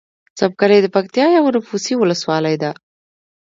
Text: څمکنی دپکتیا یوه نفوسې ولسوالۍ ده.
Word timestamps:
څمکنی 0.37 0.77
دپکتیا 0.85 1.25
یوه 1.37 1.49
نفوسې 1.55 1.93
ولسوالۍ 1.97 2.55
ده. 2.61 2.71